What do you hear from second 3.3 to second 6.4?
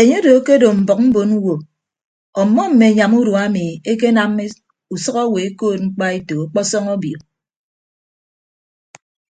emi ekenam usʌk owo ekoot mkpaeto